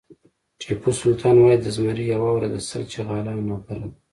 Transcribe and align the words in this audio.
ټيپو 0.59 0.89
سلطان 1.01 1.35
وایي 1.39 1.57
د 1.61 1.67
زمري 1.75 2.03
یوه 2.13 2.29
ورځ 2.35 2.51
د 2.53 2.57
سل 2.69 2.81
چغالو 2.93 3.33
نه 3.49 3.55
غوره 3.63 3.77
ده. 3.81 3.87